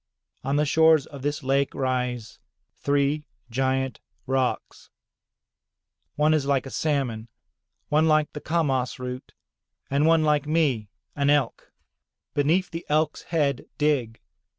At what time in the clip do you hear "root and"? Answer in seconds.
8.97-10.07